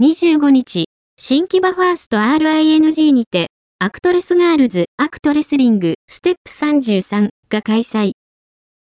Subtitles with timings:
[0.00, 0.84] 25日、
[1.18, 3.48] 新木場ファースト RING にて、
[3.80, 8.12] アクトレスガールズアクトレスリングステップ33が開催。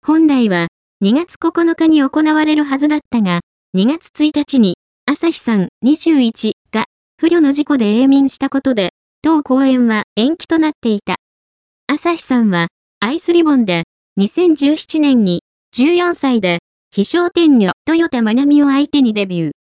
[0.06, 0.66] 本来は
[1.02, 3.40] 2月9日に行われるはずだったが、
[3.74, 4.76] 2月1日に
[5.06, 6.84] 朝陽さん21が
[7.18, 8.90] 不慮の事故で永眠したことで、
[9.22, 11.14] 当公演は延期となっていた。
[11.86, 12.66] 朝陽さんは
[13.00, 13.84] アイスリボンで
[14.20, 15.40] 2017年に
[15.74, 16.58] 14歳で
[16.94, 19.55] 飛翔天女豊田真奈美を相手にデビュー。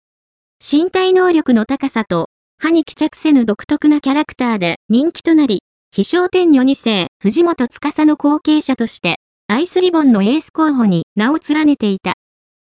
[0.65, 9.17] 身体能力の高さと歯に衣着せぬ独特なキャラクターで人気となり、飛翔天女2世藤本つかさの後継者として
[9.49, 12.15] アイスリボンのエース候補に名を連ねていた。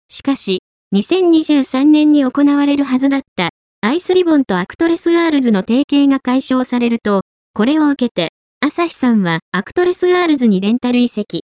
[0.10, 0.64] しかし、
[0.96, 7.22] 2023年に行われるはずだったアイスリボンとアクトレスガールズの提携が解消されると、
[7.54, 8.30] これを受けて、
[8.62, 11.44] 朝陽さんはアクトレスガールズにレンタル移籍。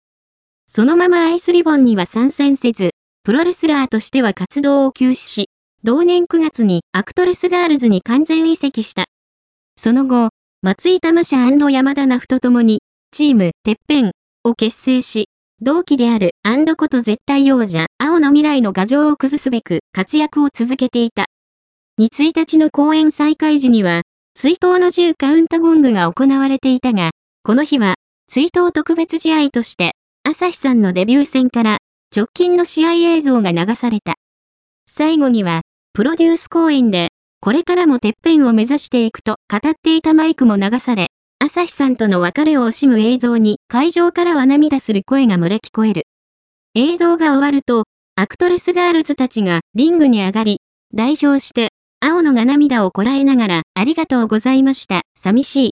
[0.66, 2.92] そのままアイスリボンには参戦せず、
[3.24, 5.50] プロレスラーとしては活動を休止し、
[5.82, 9.04] 同年9月にアクトレスガールズに完全移籍した。
[9.76, 10.28] その後、
[10.60, 14.10] 松井玉社山田ナフと共に、チーム、てっぺん
[14.44, 15.28] を結成し、
[15.62, 21.26] 同期であるアンドこと絶対王者、青の未来の牙城を崩すべく活躍を続けていた。
[21.98, 24.02] 2日の公演再開時には、
[24.34, 27.94] 追悼の10カウントゴングが行われていたが、この日は、
[28.28, 29.92] 追悼特別試合として、
[30.24, 31.78] 朝陽さんのデビュー戦から
[32.14, 34.16] 直近の試合映像が流された。
[34.86, 37.08] 最後には、プロデュース公演で、
[37.40, 41.08] これからもてっぺんを目指していくと語っていたマイクも流され、
[41.40, 46.04] 朝陽さんとの別れを惜しむ映像に会場からは涙する声が漏れ聞こえる。
[46.76, 50.60] 映像が終わると、アクトレスガールズたちがリングに上がり、
[50.94, 55.02] 代表して、青野が涙をこらえながら、ありがとうございました。
[55.16, 55.70] 寂しい。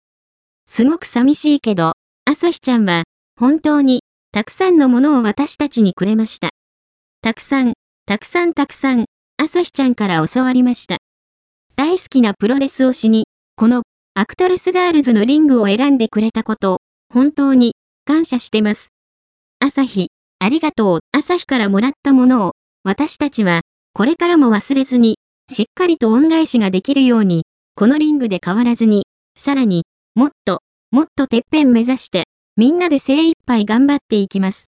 [0.65, 1.93] すごく寂しいけど、
[2.25, 3.03] 朝陽ちゃんは、
[3.39, 6.51] 本当に、たくさんのものを私たちにくれました。
[7.21, 7.73] たくさん、
[8.07, 9.07] たくさんたくさん、
[9.45, 10.97] 朝陽ちゃんから教わりました。
[11.77, 13.83] 大好きなプロレスをしに、この、
[14.15, 16.81] アクトレスガールズのリングを選んでくれたこと、
[17.13, 17.75] 本当に、
[18.07, 18.89] 感謝してます。
[19.61, 21.01] 朝陽、ありがとう。
[21.13, 22.53] 朝陽からもらったものを、
[22.85, 23.61] 私たちは、
[23.93, 25.19] これからも忘れずに、
[25.51, 27.45] しっかりと恩返しができるように、
[27.75, 29.05] このリングで変わらずに、
[29.37, 29.85] さらに、
[30.15, 34.71] もっと、もっとてっぺん目指して、みんなで精一杯頑張っていきます。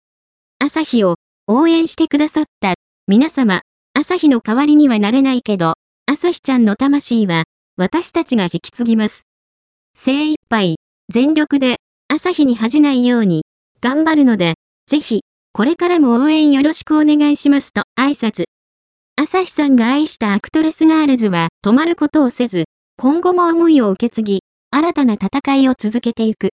[0.59, 1.15] 朝日を
[1.47, 2.75] 応援してくださった
[3.07, 3.63] 皆様、
[3.99, 5.73] 朝日の代わりにはなれないけど、
[6.05, 7.45] 朝日ちゃんの魂は
[7.79, 9.23] 私たちが引き継ぎます。
[9.95, 10.77] 精一杯、
[11.09, 13.47] 全力で朝日に恥じないように
[13.81, 15.23] 頑張るので、ぜひ、
[15.55, 18.45] これからも応援よろしくお願いしますと挨拶。
[19.17, 22.65] 朝陽さんが愛したアクトレスガールズは止まることをせず、
[22.99, 24.41] 今後も思いを受け継ぎ、
[24.73, 26.45] 新たな戦いを続けていく。